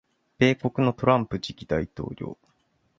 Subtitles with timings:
[0.39, 2.39] 米国のトランプ次期大統領